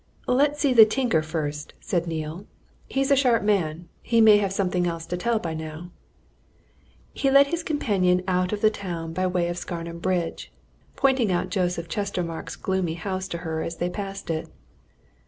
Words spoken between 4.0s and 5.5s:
he may have something else to tell